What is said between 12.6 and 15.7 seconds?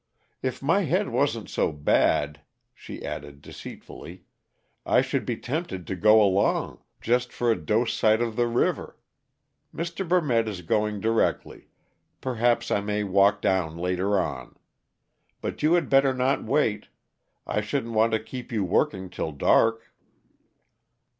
I may walk down later on. But